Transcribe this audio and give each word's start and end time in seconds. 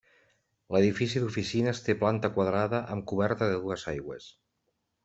L'edifici 0.75 1.21
d'oficines 1.25 1.83
té 1.89 1.97
planta 2.01 2.33
quadrada 2.39 2.83
amb 2.97 3.09
coberta 3.13 3.53
a 3.53 3.57
dues 3.57 3.89
aigües. 3.95 4.33